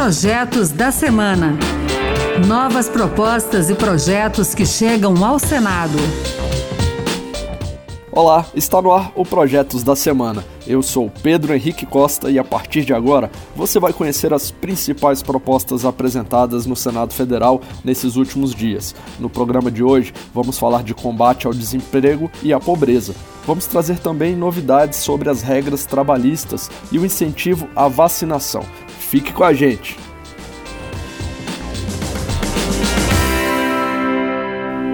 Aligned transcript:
Projetos 0.00 0.70
da 0.70 0.92
Semana. 0.92 1.58
Novas 2.46 2.88
propostas 2.88 3.68
e 3.68 3.74
projetos 3.74 4.54
que 4.54 4.64
chegam 4.64 5.24
ao 5.24 5.40
Senado. 5.40 5.98
Olá, 8.12 8.46
está 8.54 8.80
no 8.80 8.92
ar 8.92 9.10
o 9.16 9.24
Projetos 9.24 9.82
da 9.82 9.96
Semana. 9.96 10.44
Eu 10.64 10.84
sou 10.84 11.10
Pedro 11.20 11.52
Henrique 11.52 11.84
Costa 11.84 12.30
e 12.30 12.38
a 12.38 12.44
partir 12.44 12.84
de 12.84 12.94
agora 12.94 13.28
você 13.56 13.80
vai 13.80 13.92
conhecer 13.92 14.32
as 14.32 14.52
principais 14.52 15.20
propostas 15.20 15.84
apresentadas 15.84 16.64
no 16.64 16.76
Senado 16.76 17.12
Federal 17.12 17.60
nesses 17.84 18.14
últimos 18.14 18.54
dias. 18.54 18.94
No 19.18 19.28
programa 19.28 19.68
de 19.68 19.82
hoje 19.82 20.14
vamos 20.32 20.60
falar 20.60 20.84
de 20.84 20.94
combate 20.94 21.48
ao 21.48 21.52
desemprego 21.52 22.30
e 22.40 22.52
à 22.52 22.60
pobreza. 22.60 23.16
Vamos 23.44 23.66
trazer 23.66 23.98
também 23.98 24.36
novidades 24.36 25.00
sobre 25.00 25.28
as 25.28 25.42
regras 25.42 25.84
trabalhistas 25.86 26.70
e 26.92 27.00
o 27.00 27.04
incentivo 27.04 27.68
à 27.74 27.88
vacinação. 27.88 28.64
Fique 29.08 29.32
com 29.32 29.42
a 29.42 29.54
gente! 29.54 29.96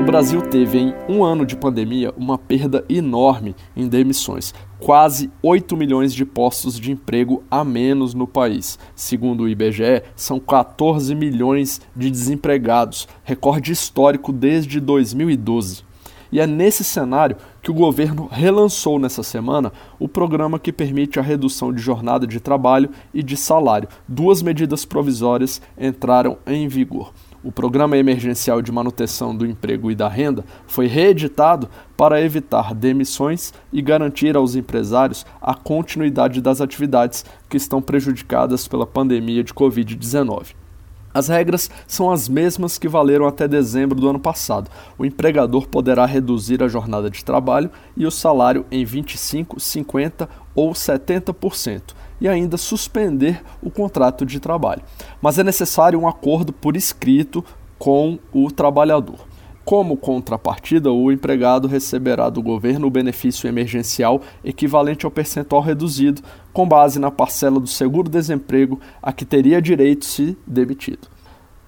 O 0.00 0.04
Brasil 0.04 0.40
teve, 0.40 0.78
em 0.78 0.94
um 1.08 1.24
ano 1.24 1.44
de 1.44 1.56
pandemia, 1.56 2.14
uma 2.16 2.38
perda 2.38 2.84
enorme 2.88 3.56
em 3.76 3.88
demissões. 3.88 4.54
Quase 4.78 5.32
8 5.42 5.76
milhões 5.76 6.14
de 6.14 6.24
postos 6.24 6.78
de 6.78 6.92
emprego 6.92 7.42
a 7.50 7.64
menos 7.64 8.14
no 8.14 8.28
país. 8.28 8.78
Segundo 8.94 9.42
o 9.42 9.48
IBGE, 9.48 10.04
são 10.14 10.38
14 10.38 11.12
milhões 11.12 11.80
de 11.96 12.08
desempregados, 12.08 13.08
recorde 13.24 13.72
histórico 13.72 14.32
desde 14.32 14.78
2012. 14.78 15.82
E 16.30 16.38
é 16.38 16.46
nesse 16.46 16.84
cenário 16.84 17.36
que 17.64 17.70
o 17.70 17.74
governo 17.74 18.28
relançou 18.30 18.98
nessa 18.98 19.22
semana 19.22 19.72
o 19.98 20.06
programa 20.06 20.58
que 20.58 20.70
permite 20.70 21.18
a 21.18 21.22
redução 21.22 21.72
de 21.72 21.80
jornada 21.80 22.26
de 22.26 22.38
trabalho 22.38 22.90
e 23.12 23.22
de 23.22 23.38
salário. 23.38 23.88
Duas 24.06 24.42
medidas 24.42 24.84
provisórias 24.84 25.62
entraram 25.78 26.36
em 26.46 26.68
vigor. 26.68 27.10
O 27.42 27.50
Programa 27.50 27.96
Emergencial 27.96 28.60
de 28.60 28.70
Manutenção 28.70 29.34
do 29.34 29.46
Emprego 29.46 29.90
e 29.90 29.94
da 29.94 30.08
Renda 30.08 30.44
foi 30.66 30.86
reeditado 30.86 31.70
para 31.96 32.20
evitar 32.20 32.74
demissões 32.74 33.54
e 33.72 33.80
garantir 33.80 34.36
aos 34.36 34.54
empresários 34.54 35.24
a 35.40 35.54
continuidade 35.54 36.42
das 36.42 36.60
atividades 36.60 37.24
que 37.48 37.56
estão 37.56 37.80
prejudicadas 37.80 38.68
pela 38.68 38.86
pandemia 38.86 39.42
de 39.42 39.54
Covid-19. 39.54 40.63
As 41.14 41.28
regras 41.28 41.70
são 41.86 42.10
as 42.10 42.28
mesmas 42.28 42.76
que 42.76 42.88
valeram 42.88 43.24
até 43.24 43.46
dezembro 43.46 44.00
do 44.00 44.08
ano 44.08 44.18
passado. 44.18 44.68
O 44.98 45.06
empregador 45.06 45.68
poderá 45.68 46.04
reduzir 46.04 46.60
a 46.60 46.66
jornada 46.66 47.08
de 47.08 47.24
trabalho 47.24 47.70
e 47.96 48.04
o 48.04 48.10
salário 48.10 48.66
em 48.68 48.84
25, 48.84 49.60
50 49.60 50.28
ou 50.56 50.72
70% 50.72 51.94
e 52.20 52.28
ainda 52.28 52.56
suspender 52.56 53.42
o 53.62 53.70
contrato 53.70 54.26
de 54.26 54.40
trabalho. 54.40 54.82
Mas 55.22 55.38
é 55.38 55.44
necessário 55.44 56.00
um 56.00 56.08
acordo 56.08 56.52
por 56.52 56.76
escrito 56.76 57.44
com 57.78 58.18
o 58.32 58.50
trabalhador. 58.50 59.33
Como 59.64 59.96
contrapartida, 59.96 60.92
o 60.92 61.10
empregado 61.10 61.66
receberá 61.66 62.28
do 62.28 62.42
governo 62.42 62.86
o 62.86 62.90
benefício 62.90 63.48
emergencial 63.48 64.20
equivalente 64.44 65.06
ao 65.06 65.10
percentual 65.10 65.62
reduzido, 65.62 66.20
com 66.52 66.68
base 66.68 66.98
na 66.98 67.10
parcela 67.10 67.58
do 67.58 67.66
seguro-desemprego 67.66 68.78
a 69.02 69.10
que 69.10 69.24
teria 69.24 69.62
direito 69.62 70.04
se 70.04 70.36
demitido. 70.46 71.08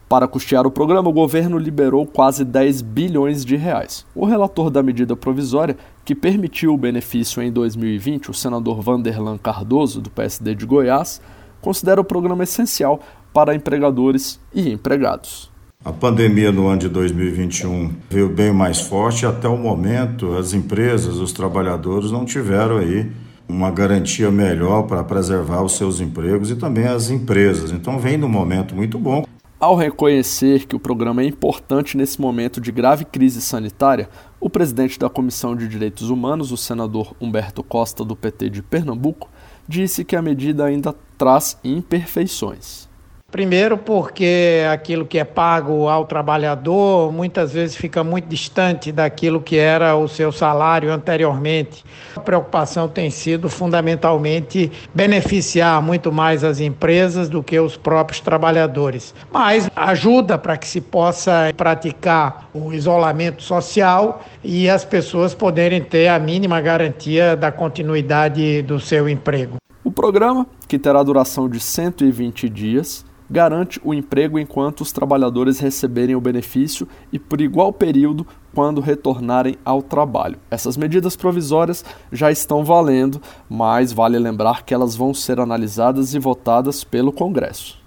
Para 0.09 0.29
custear 0.29 0.67
o 0.67 0.71
programa, 0.71 1.09
o 1.09 1.13
governo 1.13 1.59
liberou 1.59 2.07
quase 2.07 2.45
10 2.45 2.83
bilhões 2.83 3.45
de 3.45 3.57
reais. 3.57 4.07
O 4.15 4.27
relator 4.27 4.71
da 4.71 4.83
medida 4.83 5.17
provisória, 5.17 5.77
que 6.05 6.15
permitiu 6.15 6.75
o 6.75 6.79
benefício 6.79 7.43
em 7.43 7.51
2020, 7.51 8.31
o 8.31 8.35
senador 8.35 8.83
Vanderlan 8.83 9.39
Cardoso, 9.39 10.03
do 10.03 10.11
PSD 10.11 10.55
de 10.55 10.67
Goiás, 10.67 11.21
considera 11.63 12.01
o 12.01 12.05
programa 12.05 12.45
essencial 12.45 13.01
para 13.33 13.55
empregadores 13.55 14.39
e 14.55 14.71
empregados. 14.71 15.56
A 15.87 15.93
pandemia 15.93 16.51
no 16.51 16.67
ano 16.67 16.81
de 16.81 16.89
2021 16.89 17.93
veio 18.11 18.29
bem 18.29 18.53
mais 18.53 18.81
forte. 18.81 19.25
Até 19.25 19.49
o 19.49 19.57
momento, 19.57 20.37
as 20.37 20.53
empresas, 20.53 21.15
os 21.15 21.33
trabalhadores 21.33 22.11
não 22.11 22.25
tiveram 22.25 22.79
aí 22.79 23.09
uma 23.49 23.71
garantia 23.71 24.29
melhor 24.29 24.83
para 24.89 25.05
preservar 25.05 25.63
os 25.63 25.77
seus 25.77 26.01
empregos 26.01 26.51
e 26.51 26.57
também 26.57 26.89
as 26.89 27.09
empresas. 27.09 27.71
Então, 27.71 28.01
vem 28.01 28.17
num 28.17 28.29
momento 28.29 28.75
muito 28.75 28.99
bom. 28.99 29.25
Ao 29.61 29.77
reconhecer 29.77 30.67
que 30.67 30.75
o 30.75 30.81
programa 30.81 31.23
é 31.23 31.25
importante 31.25 31.97
nesse 31.97 32.21
momento 32.21 32.61
de 32.61 32.73
grave 32.73 33.05
crise 33.05 33.41
sanitária, 33.41 34.09
o 34.41 34.51
presidente 34.51 34.99
da 34.99 35.09
Comissão 35.09 35.55
de 35.55 35.69
Direitos 35.69 36.11
Humanos, 36.11 36.51
o 36.51 36.57
senador 36.57 37.15
Humberto 37.21 37.63
Costa, 37.63 38.05
do 38.05 38.17
PT 38.17 38.51
de 38.51 38.61
Pernambuco, 38.61 39.31
disse 39.69 40.05
que 40.05 40.17
a 40.17 40.21
medida 40.21 40.65
ainda 40.65 40.93
traz 41.17 41.57
imperfeições. 41.63 42.89
Primeiro, 43.31 43.77
porque 43.77 44.63
aquilo 44.73 45.05
que 45.05 45.19
é 45.19 45.25
pago 45.25 45.89
ao 45.89 46.07
trabalhador 46.07 47.13
muitas 47.13 47.53
vezes 47.53 47.77
fica 47.77 48.05
muito 48.05 48.27
distante 48.29 48.93
daquilo 48.93 49.41
que 49.41 49.59
era 49.59 49.97
o 49.97 50.07
seu 50.07 50.31
salário 50.31 50.93
anteriormente. 50.93 51.85
A 52.15 52.21
preocupação 52.21 52.89
tem 52.89 53.11
sido 53.11 53.51
fundamentalmente 53.51 54.71
beneficiar 54.95 55.83
muito 55.83 56.13
mais 56.13 56.45
as 56.45 56.61
empresas 56.61 57.29
do 57.29 57.43
que 57.43 57.59
os 57.59 57.77
próprios 57.77 58.21
trabalhadores. 58.21 59.13
Mas 59.33 59.69
ajuda 59.75 60.39
para 60.39 60.57
que 60.57 60.69
se 60.69 60.81
possa 60.81 61.53
praticar 61.57 62.49
o 62.55 62.73
isolamento 62.73 63.43
social 63.43 64.25
e 64.43 64.71
as 64.71 64.85
pessoas 64.85 65.35
poderem 65.35 65.83
ter 65.83 66.07
a 66.09 66.19
mínima 66.19 66.61
garantia 66.61 67.37
da 67.37 67.51
continuidade 67.51 68.63
do 68.63 68.79
seu 68.79 69.09
emprego. 69.09 69.57
O 69.83 69.91
programa, 69.91 70.47
que 70.67 70.79
terá 70.79 71.03
duração 71.03 71.49
de 71.49 71.61
120 71.61 72.49
dias, 72.49 73.05
garante 73.31 73.81
o 73.85 73.93
emprego 73.93 74.39
enquanto 74.39 74.81
os 74.81 74.93
trabalhadores 74.93 75.59
receberem 75.59 76.15
o 76.15 76.21
benefício 76.21 76.89
e 77.13 77.19
por 77.19 77.41
igual 77.41 77.73
período 77.73 78.27
quando 78.55 78.81
retornarem 78.81 79.57
ao 79.65 79.83
trabalho. 79.83 80.39
Essas 80.51 80.77
medidas 80.77 81.17
provisórias 81.17 81.85
já 82.11 82.31
estão 82.31 82.65
valendo, 82.65 83.21
mas 83.49 83.93
vale 83.93 84.19
lembrar 84.19 84.65
que 84.65 84.73
elas 84.73 84.97
vão 84.97 85.13
ser 85.13 85.39
analisadas 85.41 86.15
e 86.15 86.19
votadas 86.19 86.83
pelo 86.83 87.13
Congresso. 87.13 87.79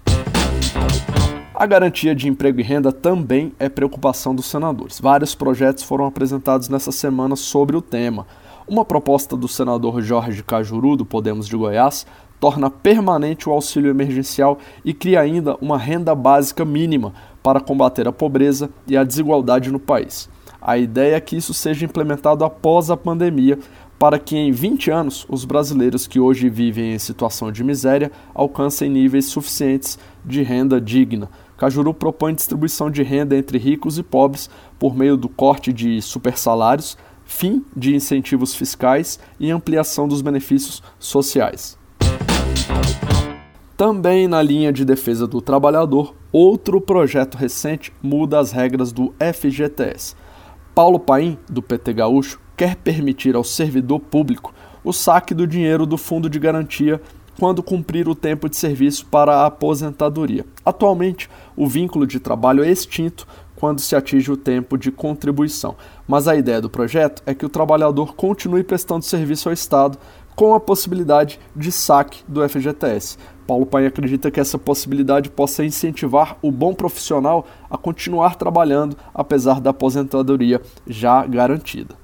A 1.60 1.66
garantia 1.66 2.14
de 2.14 2.26
emprego 2.26 2.58
e 2.60 2.62
renda 2.62 2.90
também 2.90 3.52
é 3.58 3.68
preocupação 3.68 4.34
dos 4.34 4.46
senadores. 4.46 4.98
Vários 4.98 5.34
projetos 5.34 5.82
foram 5.82 6.06
apresentados 6.06 6.70
nessa 6.70 6.90
semana 6.90 7.36
sobre 7.36 7.76
o 7.76 7.82
tema. 7.82 8.26
Uma 8.66 8.82
proposta 8.82 9.36
do 9.36 9.46
senador 9.46 10.00
Jorge 10.00 10.42
Cajuru, 10.42 10.96
do 10.96 11.04
Podemos 11.04 11.46
de 11.46 11.56
Goiás, 11.56 12.06
torna 12.40 12.70
permanente 12.70 13.48
o 13.48 13.52
auxílio 13.52 13.90
emergencial 13.90 14.58
e 14.82 14.94
cria 14.94 15.20
ainda 15.20 15.56
uma 15.60 15.76
renda 15.76 16.14
básica 16.14 16.64
mínima 16.64 17.12
para 17.42 17.60
combater 17.60 18.08
a 18.08 18.12
pobreza 18.12 18.70
e 18.88 18.96
a 18.96 19.04
desigualdade 19.04 19.70
no 19.70 19.78
país. 19.78 20.28
A 20.60 20.76
ideia 20.76 21.16
é 21.16 21.20
que 21.20 21.36
isso 21.36 21.54
seja 21.54 21.84
implementado 21.84 22.44
após 22.44 22.90
a 22.90 22.96
pandemia, 22.96 23.58
para 23.98 24.18
que 24.18 24.36
em 24.36 24.50
20 24.50 24.90
anos 24.90 25.26
os 25.28 25.44
brasileiros 25.44 26.06
que 26.06 26.18
hoje 26.18 26.48
vivem 26.48 26.94
em 26.94 26.98
situação 26.98 27.52
de 27.52 27.62
miséria 27.62 28.10
alcancem 28.34 28.90
níveis 28.90 29.26
suficientes 29.26 29.98
de 30.24 30.42
renda 30.42 30.80
digna. 30.80 31.28
Cajuru 31.58 31.92
propõe 31.92 32.34
distribuição 32.34 32.90
de 32.90 33.02
renda 33.02 33.36
entre 33.36 33.58
ricos 33.58 33.98
e 33.98 34.02
pobres 34.02 34.48
por 34.78 34.96
meio 34.96 35.18
do 35.18 35.28
corte 35.28 35.70
de 35.70 36.00
supersalários, 36.00 36.96
fim 37.24 37.62
de 37.76 37.94
incentivos 37.94 38.54
fiscais 38.54 39.20
e 39.38 39.50
ampliação 39.50 40.08
dos 40.08 40.22
benefícios 40.22 40.82
sociais. 40.98 41.79
Também 43.80 44.28
na 44.28 44.42
linha 44.42 44.70
de 44.70 44.84
defesa 44.84 45.26
do 45.26 45.40
trabalhador, 45.40 46.14
outro 46.30 46.82
projeto 46.82 47.38
recente 47.38 47.90
muda 48.02 48.38
as 48.38 48.52
regras 48.52 48.92
do 48.92 49.14
FGTS. 49.18 50.14
Paulo 50.74 51.00
Paim, 51.00 51.38
do 51.48 51.62
PT 51.62 51.94
Gaúcho, 51.94 52.38
quer 52.54 52.76
permitir 52.76 53.34
ao 53.34 53.42
servidor 53.42 53.98
público 53.98 54.52
o 54.84 54.92
saque 54.92 55.32
do 55.32 55.46
dinheiro 55.46 55.86
do 55.86 55.96
fundo 55.96 56.28
de 56.28 56.38
garantia 56.38 57.00
quando 57.38 57.62
cumprir 57.62 58.06
o 58.06 58.14
tempo 58.14 58.50
de 58.50 58.56
serviço 58.56 59.06
para 59.06 59.36
a 59.36 59.46
aposentadoria. 59.46 60.44
Atualmente, 60.62 61.30
o 61.56 61.66
vínculo 61.66 62.06
de 62.06 62.20
trabalho 62.20 62.62
é 62.62 62.70
extinto 62.70 63.26
quando 63.56 63.80
se 63.80 63.96
atinge 63.96 64.30
o 64.30 64.36
tempo 64.36 64.76
de 64.76 64.92
contribuição, 64.92 65.74
mas 66.06 66.28
a 66.28 66.36
ideia 66.36 66.60
do 66.60 66.68
projeto 66.68 67.22
é 67.24 67.34
que 67.34 67.46
o 67.46 67.50
trabalhador 67.50 68.14
continue 68.14 68.62
prestando 68.62 69.06
serviço 69.06 69.48
ao 69.48 69.54
Estado 69.54 69.98
com 70.36 70.54
a 70.54 70.60
possibilidade 70.60 71.38
de 71.54 71.70
saque 71.70 72.22
do 72.26 72.46
FGTS. 72.46 73.18
Paulo 73.50 73.66
Pai 73.66 73.84
acredita 73.84 74.30
que 74.30 74.38
essa 74.38 74.56
possibilidade 74.56 75.28
possa 75.28 75.64
incentivar 75.64 76.38
o 76.40 76.52
bom 76.52 76.72
profissional 76.72 77.44
a 77.68 77.76
continuar 77.76 78.36
trabalhando 78.36 78.96
apesar 79.12 79.60
da 79.60 79.70
aposentadoria 79.70 80.62
já 80.86 81.26
garantida. 81.26 81.96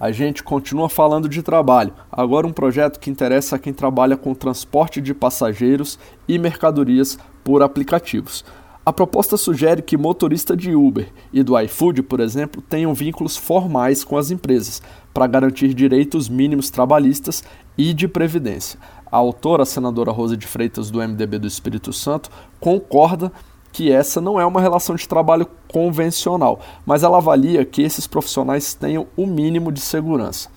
A 0.00 0.10
gente 0.10 0.42
continua 0.42 0.88
falando 0.88 1.28
de 1.28 1.44
trabalho. 1.44 1.94
Agora, 2.10 2.44
um 2.44 2.52
projeto 2.52 2.98
que 2.98 3.08
interessa 3.08 3.54
a 3.54 3.58
quem 3.60 3.72
trabalha 3.72 4.16
com 4.16 4.34
transporte 4.34 5.00
de 5.00 5.14
passageiros 5.14 5.96
e 6.26 6.40
mercadorias 6.40 7.16
por 7.44 7.62
aplicativos. 7.62 8.44
A 8.84 8.92
proposta 8.92 9.36
sugere 9.36 9.80
que 9.80 9.96
motorista 9.96 10.56
de 10.56 10.74
Uber 10.74 11.08
e 11.32 11.40
do 11.44 11.56
iFood, 11.56 12.02
por 12.02 12.18
exemplo, 12.18 12.60
tenham 12.60 12.92
vínculos 12.92 13.36
formais 13.36 14.02
com 14.02 14.18
as 14.18 14.32
empresas, 14.32 14.82
para 15.14 15.28
garantir 15.28 15.72
direitos 15.72 16.28
mínimos 16.28 16.68
trabalhistas 16.68 17.44
e 17.78 17.94
de 17.94 18.08
previdência. 18.08 18.80
A 19.12 19.18
autora, 19.18 19.64
a 19.64 19.66
senadora 19.66 20.10
Rosa 20.10 20.38
de 20.38 20.46
Freitas, 20.46 20.90
do 20.90 20.98
MDB 20.98 21.38
do 21.38 21.46
Espírito 21.46 21.92
Santo, 21.92 22.30
concorda 22.58 23.30
que 23.70 23.92
essa 23.92 24.22
não 24.22 24.40
é 24.40 24.46
uma 24.46 24.58
relação 24.58 24.96
de 24.96 25.06
trabalho 25.06 25.46
convencional, 25.70 26.60
mas 26.86 27.02
ela 27.02 27.18
avalia 27.18 27.62
que 27.62 27.82
esses 27.82 28.06
profissionais 28.06 28.72
tenham 28.72 29.06
o 29.14 29.26
mínimo 29.26 29.70
de 29.70 29.80
segurança. 29.80 30.48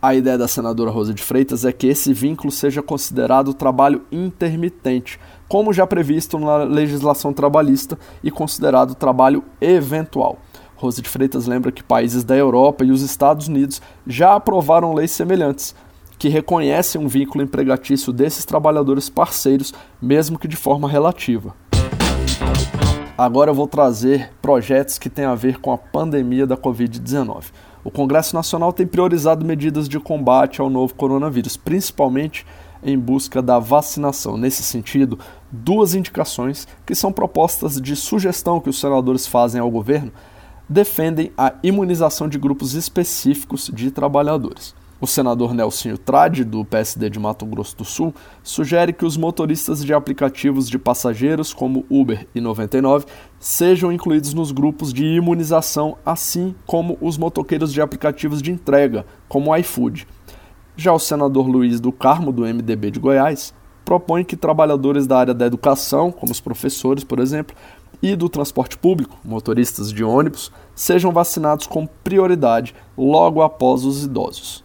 A 0.00 0.14
ideia 0.14 0.36
da 0.36 0.46
senadora 0.46 0.90
Rosa 0.90 1.14
de 1.14 1.22
Freitas 1.22 1.64
é 1.64 1.72
que 1.72 1.86
esse 1.86 2.12
vínculo 2.12 2.50
seja 2.50 2.82
considerado 2.82 3.54
trabalho 3.54 4.02
intermitente, 4.12 5.18
como 5.48 5.72
já 5.72 5.86
previsto 5.86 6.38
na 6.38 6.64
legislação 6.64 7.32
trabalhista 7.32 7.98
e 8.22 8.30
considerado 8.30 8.94
trabalho 8.94 9.42
eventual. 9.58 10.38
Rosa 10.76 11.00
de 11.00 11.08
Freitas 11.08 11.46
lembra 11.46 11.72
que 11.72 11.82
países 11.82 12.24
da 12.24 12.36
Europa 12.36 12.84
e 12.84 12.90
os 12.90 13.00
Estados 13.00 13.48
Unidos 13.48 13.80
já 14.06 14.34
aprovaram 14.34 14.92
leis 14.92 15.12
semelhantes, 15.12 15.74
que 16.22 16.28
reconhecem 16.28 17.00
um 17.00 17.08
vínculo 17.08 17.42
empregatício 17.42 18.12
desses 18.12 18.44
trabalhadores 18.44 19.08
parceiros, 19.08 19.74
mesmo 20.00 20.38
que 20.38 20.46
de 20.46 20.54
forma 20.54 20.88
relativa. 20.88 21.52
Agora 23.18 23.50
eu 23.50 23.54
vou 23.56 23.66
trazer 23.66 24.30
projetos 24.40 25.00
que 25.00 25.10
têm 25.10 25.24
a 25.24 25.34
ver 25.34 25.58
com 25.58 25.72
a 25.72 25.76
pandemia 25.76 26.46
da 26.46 26.56
Covid-19. 26.56 27.46
O 27.82 27.90
Congresso 27.90 28.36
Nacional 28.36 28.72
tem 28.72 28.86
priorizado 28.86 29.44
medidas 29.44 29.88
de 29.88 29.98
combate 29.98 30.60
ao 30.60 30.70
novo 30.70 30.94
coronavírus, 30.94 31.56
principalmente 31.56 32.46
em 32.84 32.96
busca 32.96 33.42
da 33.42 33.58
vacinação. 33.58 34.36
Nesse 34.36 34.62
sentido, 34.62 35.18
duas 35.50 35.92
indicações 35.92 36.68
que 36.86 36.94
são 36.94 37.12
propostas 37.12 37.80
de 37.80 37.96
sugestão 37.96 38.60
que 38.60 38.70
os 38.70 38.78
senadores 38.78 39.26
fazem 39.26 39.60
ao 39.60 39.72
governo 39.72 40.12
defendem 40.68 41.32
a 41.36 41.54
imunização 41.64 42.28
de 42.28 42.38
grupos 42.38 42.74
específicos 42.74 43.68
de 43.74 43.90
trabalhadores. 43.90 44.80
O 45.02 45.06
senador 45.08 45.52
Nelsinho 45.52 45.98
Trade, 45.98 46.44
do 46.44 46.64
PSD 46.64 47.10
de 47.10 47.18
Mato 47.18 47.44
Grosso 47.44 47.76
do 47.76 47.84
Sul, 47.84 48.14
sugere 48.40 48.92
que 48.92 49.04
os 49.04 49.16
motoristas 49.16 49.84
de 49.84 49.92
aplicativos 49.92 50.70
de 50.70 50.78
passageiros 50.78 51.52
como 51.52 51.84
Uber 51.90 52.24
e 52.32 52.40
99 52.40 53.06
sejam 53.36 53.90
incluídos 53.90 54.32
nos 54.32 54.52
grupos 54.52 54.92
de 54.92 55.04
imunização, 55.04 55.96
assim 56.06 56.54
como 56.64 56.96
os 57.00 57.18
motoqueiros 57.18 57.72
de 57.72 57.82
aplicativos 57.82 58.40
de 58.40 58.52
entrega, 58.52 59.04
como 59.28 59.52
iFood. 59.56 60.06
Já 60.76 60.92
o 60.92 61.00
senador 61.00 61.48
Luiz 61.48 61.80
do 61.80 61.90
Carmo, 61.90 62.30
do 62.30 62.42
MDB 62.42 62.92
de 62.92 63.00
Goiás, 63.00 63.52
propõe 63.84 64.22
que 64.22 64.36
trabalhadores 64.36 65.04
da 65.04 65.18
área 65.18 65.34
da 65.34 65.46
educação, 65.46 66.12
como 66.12 66.30
os 66.30 66.40
professores, 66.40 67.02
por 67.02 67.18
exemplo, 67.18 67.56
e 68.00 68.14
do 68.14 68.28
transporte 68.28 68.78
público, 68.78 69.18
motoristas 69.24 69.92
de 69.92 70.04
ônibus, 70.04 70.52
sejam 70.76 71.10
vacinados 71.10 71.66
com 71.66 71.88
prioridade 71.88 72.72
logo 72.96 73.42
após 73.42 73.84
os 73.84 74.04
idosos. 74.04 74.62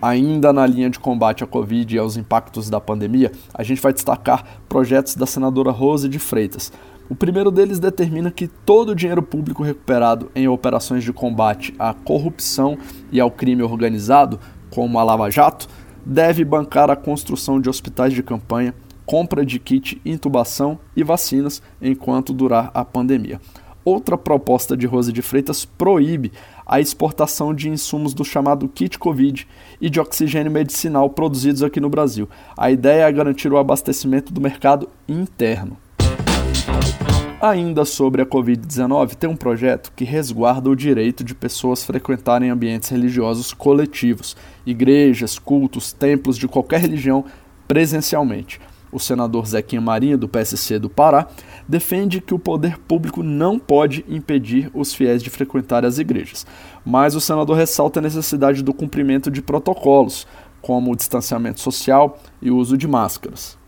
Ainda 0.00 0.52
na 0.52 0.64
linha 0.64 0.88
de 0.88 0.98
combate 0.98 1.42
à 1.42 1.46
Covid 1.46 1.94
e 1.94 1.98
aos 1.98 2.16
impactos 2.16 2.70
da 2.70 2.80
pandemia, 2.80 3.32
a 3.52 3.64
gente 3.64 3.82
vai 3.82 3.92
destacar 3.92 4.44
projetos 4.68 5.16
da 5.16 5.26
senadora 5.26 5.72
Rose 5.72 6.08
de 6.08 6.20
Freitas. 6.20 6.72
O 7.10 7.16
primeiro 7.16 7.50
deles 7.50 7.80
determina 7.80 8.30
que 8.30 8.46
todo 8.46 8.90
o 8.90 8.94
dinheiro 8.94 9.22
público 9.22 9.62
recuperado 9.62 10.30
em 10.34 10.46
operações 10.46 11.02
de 11.02 11.12
combate 11.12 11.74
à 11.78 11.92
corrupção 11.92 12.78
e 13.10 13.18
ao 13.18 13.30
crime 13.30 13.62
organizado, 13.62 14.38
como 14.70 14.98
a 14.98 15.02
Lava 15.02 15.30
Jato, 15.30 15.66
deve 16.04 16.44
bancar 16.44 16.90
a 16.90 16.96
construção 16.96 17.60
de 17.60 17.68
hospitais 17.68 18.12
de 18.12 18.22
campanha, 18.22 18.74
compra 19.04 19.44
de 19.44 19.58
kit 19.58 20.00
intubação 20.04 20.78
e 20.94 21.02
vacinas 21.02 21.60
enquanto 21.80 22.32
durar 22.32 22.70
a 22.72 22.84
pandemia. 22.84 23.40
Outra 23.88 24.18
proposta 24.18 24.76
de 24.76 24.86
Rose 24.86 25.10
de 25.10 25.22
Freitas 25.22 25.64
proíbe 25.64 26.30
a 26.66 26.78
exportação 26.78 27.54
de 27.54 27.70
insumos 27.70 28.12
do 28.12 28.22
chamado 28.22 28.68
kit 28.68 28.98
Covid 28.98 29.48
e 29.80 29.88
de 29.88 29.98
oxigênio 29.98 30.52
medicinal 30.52 31.08
produzidos 31.08 31.62
aqui 31.62 31.80
no 31.80 31.88
Brasil. 31.88 32.28
A 32.54 32.70
ideia 32.70 33.04
é 33.04 33.12
garantir 33.12 33.50
o 33.50 33.56
abastecimento 33.56 34.30
do 34.30 34.42
mercado 34.42 34.90
interno. 35.08 35.78
Ainda 37.40 37.86
sobre 37.86 38.20
a 38.20 38.26
Covid-19, 38.26 39.14
tem 39.14 39.30
um 39.30 39.36
projeto 39.36 39.90
que 39.96 40.04
resguarda 40.04 40.68
o 40.68 40.76
direito 40.76 41.24
de 41.24 41.34
pessoas 41.34 41.82
frequentarem 41.82 42.50
ambientes 42.50 42.90
religiosos 42.90 43.54
coletivos, 43.54 44.36
igrejas, 44.66 45.38
cultos, 45.38 45.94
templos 45.94 46.36
de 46.36 46.46
qualquer 46.46 46.80
religião 46.80 47.24
presencialmente 47.66 48.60
o 48.90 48.98
senador 48.98 49.46
Zequinha 49.46 49.80
Marinho, 49.80 50.18
do 50.18 50.28
PSC 50.28 50.78
do 50.78 50.88
Pará, 50.88 51.26
defende 51.68 52.20
que 52.20 52.34
o 52.34 52.38
poder 52.38 52.78
público 52.78 53.22
não 53.22 53.58
pode 53.58 54.04
impedir 54.08 54.70
os 54.74 54.94
fiéis 54.94 55.22
de 55.22 55.30
frequentar 55.30 55.84
as 55.84 55.98
igrejas. 55.98 56.46
Mas 56.84 57.14
o 57.14 57.20
senador 57.20 57.56
ressalta 57.56 58.00
a 58.00 58.02
necessidade 58.02 58.62
do 58.62 58.72
cumprimento 58.72 59.30
de 59.30 59.42
protocolos, 59.42 60.26
como 60.60 60.92
o 60.92 60.96
distanciamento 60.96 61.60
social 61.60 62.18
e 62.42 62.50
o 62.50 62.56
uso 62.56 62.76
de 62.76 62.88
máscaras. 62.88 63.58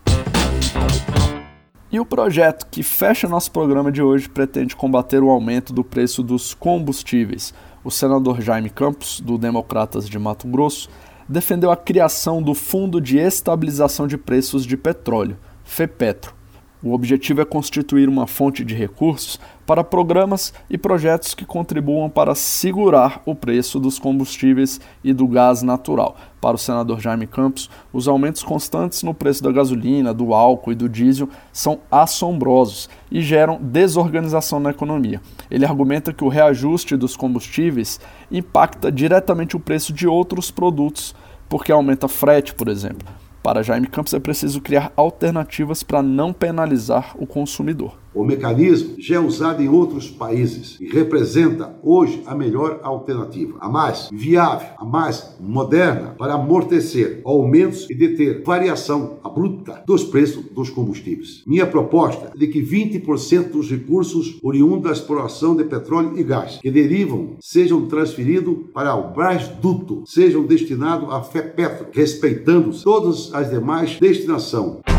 E 1.91 1.99
o 1.99 2.05
projeto 2.05 2.67
que 2.71 2.83
fecha 2.83 3.27
nosso 3.27 3.51
programa 3.51 3.91
de 3.91 4.01
hoje 4.01 4.29
pretende 4.29 4.77
combater 4.77 5.21
o 5.21 5.29
aumento 5.29 5.73
do 5.73 5.83
preço 5.83 6.23
dos 6.23 6.53
combustíveis. 6.53 7.53
O 7.83 7.91
senador 7.91 8.39
Jaime 8.39 8.69
Campos, 8.69 9.19
do 9.19 9.37
Democratas 9.37 10.07
de 10.07 10.17
Mato 10.17 10.47
Grosso, 10.47 10.89
defendeu 11.31 11.71
a 11.71 11.77
criação 11.77 12.43
do 12.43 12.53
Fundo 12.53 12.99
de 12.99 13.17
Estabilização 13.17 14.05
de 14.05 14.17
Preços 14.17 14.65
de 14.65 14.75
Petróleo, 14.75 15.37
FEPETRO. 15.63 16.41
O 16.83 16.93
objetivo 16.93 17.39
é 17.39 17.45
constituir 17.45 18.09
uma 18.09 18.25
fonte 18.25 18.65
de 18.65 18.73
recursos 18.73 19.39
para 19.67 19.83
programas 19.83 20.51
e 20.67 20.79
projetos 20.79 21.35
que 21.35 21.45
contribuam 21.45 22.09
para 22.09 22.33
segurar 22.33 23.21
o 23.23 23.35
preço 23.35 23.79
dos 23.79 23.99
combustíveis 23.99 24.81
e 25.03 25.13
do 25.13 25.27
gás 25.27 25.61
natural. 25.61 26.17
Para 26.41 26.55
o 26.55 26.59
senador 26.59 26.99
Jaime 26.99 27.27
Campos, 27.27 27.69
os 27.93 28.07
aumentos 28.07 28.41
constantes 28.41 29.03
no 29.03 29.13
preço 29.13 29.43
da 29.43 29.51
gasolina, 29.51 30.11
do 30.11 30.33
álcool 30.33 30.71
e 30.71 30.75
do 30.75 30.89
diesel 30.89 31.29
são 31.53 31.79
assombrosos 31.91 32.89
e 33.11 33.21
geram 33.21 33.59
desorganização 33.61 34.59
na 34.59 34.71
economia. 34.71 35.21
Ele 35.51 35.65
argumenta 35.65 36.11
que 36.11 36.23
o 36.23 36.29
reajuste 36.29 36.97
dos 36.97 37.15
combustíveis 37.15 37.99
impacta 38.31 38.91
diretamente 38.91 39.55
o 39.55 39.59
preço 39.59 39.93
de 39.93 40.07
outros 40.07 40.49
produtos, 40.49 41.13
porque 41.51 41.69
aumenta 41.69 42.07
frete, 42.07 42.55
por 42.55 42.69
exemplo. 42.69 43.05
Para 43.43 43.61
Jaime 43.61 43.85
Campos 43.85 44.13
é 44.13 44.21
preciso 44.21 44.61
criar 44.61 44.93
alternativas 44.95 45.83
para 45.83 46.01
não 46.01 46.31
penalizar 46.31 47.13
o 47.17 47.27
consumidor. 47.27 47.97
O 48.13 48.25
mecanismo 48.25 48.95
já 48.99 49.15
é 49.15 49.19
usado 49.19 49.63
em 49.63 49.69
outros 49.69 50.09
países 50.09 50.77
e 50.81 50.87
representa 50.87 51.79
hoje 51.81 52.21
a 52.25 52.35
melhor 52.35 52.81
alternativa, 52.83 53.57
a 53.61 53.69
mais 53.69 54.09
viável, 54.11 54.67
a 54.77 54.83
mais 54.83 55.37
moderna 55.39 56.13
para 56.17 56.33
amortecer 56.33 57.21
aumentos 57.23 57.89
e 57.89 57.95
deter 57.95 58.43
variação 58.43 59.19
abrupta 59.23 59.81
dos 59.87 60.03
preços 60.03 60.43
dos 60.51 60.69
combustíveis. 60.69 61.41
Minha 61.47 61.65
proposta 61.65 62.31
é 62.35 62.37
de 62.37 62.47
que 62.47 62.61
20% 62.61 63.51
dos 63.51 63.71
recursos 63.71 64.37
oriundos 64.43 64.83
da 64.83 64.91
exploração 64.91 65.55
de 65.55 65.63
petróleo 65.63 66.17
e 66.17 66.23
gás 66.23 66.59
que 66.61 66.69
derivam 66.69 67.37
sejam 67.39 67.85
transferidos 67.85 68.57
para 68.73 68.93
o 68.93 69.13
Brasduto, 69.13 70.03
sejam 70.05 70.43
destinados 70.43 71.09
à 71.13 71.21
FEPetro, 71.23 71.87
respeitando 71.93 72.71
todas 72.83 73.33
as 73.33 73.49
demais 73.49 73.97
destinações. 73.99 74.90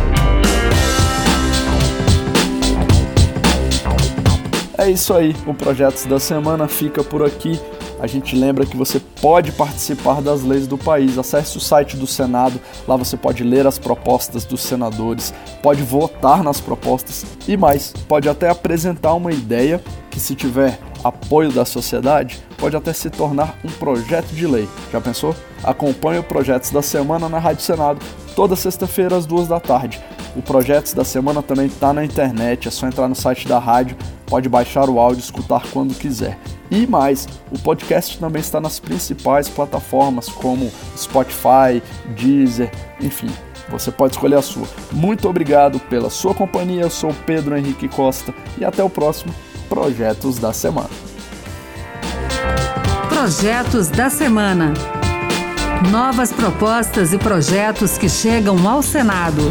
É 4.78 4.90
isso 4.90 5.12
aí, 5.12 5.36
o 5.46 5.52
Projetos 5.52 6.06
da 6.06 6.18
Semana 6.18 6.66
fica 6.66 7.04
por 7.04 7.22
aqui. 7.22 7.60
A 8.00 8.06
gente 8.06 8.34
lembra 8.34 8.64
que 8.64 8.76
você 8.76 8.98
pode 9.20 9.52
participar 9.52 10.22
das 10.22 10.42
leis 10.42 10.66
do 10.66 10.78
país. 10.78 11.18
Acesse 11.18 11.58
o 11.58 11.60
site 11.60 11.96
do 11.96 12.06
Senado, 12.06 12.58
lá 12.88 12.96
você 12.96 13.16
pode 13.16 13.44
ler 13.44 13.66
as 13.66 13.78
propostas 13.78 14.44
dos 14.46 14.62
senadores, 14.62 15.32
pode 15.62 15.82
votar 15.82 16.42
nas 16.42 16.58
propostas 16.60 17.24
e 17.46 17.56
mais, 17.56 17.92
pode 18.08 18.28
até 18.28 18.48
apresentar 18.48 19.12
uma 19.12 19.30
ideia 19.30 19.80
que, 20.10 20.18
se 20.18 20.34
tiver 20.34 20.78
apoio 21.04 21.52
da 21.52 21.64
sociedade, 21.64 22.42
pode 22.56 22.74
até 22.74 22.92
se 22.92 23.10
tornar 23.10 23.58
um 23.62 23.70
projeto 23.70 24.28
de 24.28 24.46
lei. 24.46 24.68
Já 24.90 25.00
pensou? 25.00 25.36
Acompanhe 25.62 26.18
o 26.18 26.24
Projetos 26.24 26.70
da 26.70 26.82
Semana 26.82 27.28
na 27.28 27.38
Rádio 27.38 27.62
Senado, 27.62 28.00
toda 28.34 28.56
sexta-feira 28.56 29.16
às 29.16 29.26
duas 29.26 29.46
da 29.46 29.60
tarde. 29.60 30.00
O 30.34 30.40
Projetos 30.40 30.94
da 30.94 31.04
Semana 31.04 31.42
também 31.42 31.66
está 31.66 31.92
na 31.92 32.04
internet, 32.04 32.68
é 32.68 32.70
só 32.70 32.86
entrar 32.86 33.06
no 33.06 33.14
site 33.14 33.46
da 33.46 33.58
rádio, 33.58 33.96
pode 34.32 34.48
baixar 34.48 34.88
o 34.88 34.98
áudio 34.98 35.20
e 35.20 35.24
escutar 35.24 35.62
quando 35.70 35.94
quiser. 35.94 36.38
E 36.70 36.86
mais, 36.86 37.28
o 37.50 37.58
podcast 37.58 38.18
também 38.18 38.40
está 38.40 38.62
nas 38.62 38.80
principais 38.80 39.46
plataformas 39.46 40.26
como 40.30 40.72
Spotify, 40.96 41.82
Deezer, 42.16 42.72
enfim, 42.98 43.28
você 43.68 43.92
pode 43.92 44.14
escolher 44.14 44.36
a 44.36 44.42
sua. 44.42 44.66
Muito 44.90 45.28
obrigado 45.28 45.78
pela 45.78 46.08
sua 46.08 46.32
companhia, 46.32 46.80
eu 46.80 46.88
sou 46.88 47.14
Pedro 47.26 47.58
Henrique 47.58 47.88
Costa 47.88 48.32
e 48.56 48.64
até 48.64 48.82
o 48.82 48.88
próximo 48.88 49.34
Projetos 49.68 50.38
da 50.38 50.54
Semana. 50.54 50.88
Projetos 53.10 53.90
da 53.90 54.08
Semana. 54.08 54.72
Novas 55.90 56.32
propostas 56.32 57.12
e 57.12 57.18
projetos 57.18 57.98
que 57.98 58.08
chegam 58.08 58.66
ao 58.66 58.82
Senado. 58.82 59.42